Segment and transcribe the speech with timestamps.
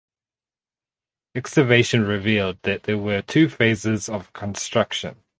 [1.35, 5.17] Excavation revealed that there were two phases of construction.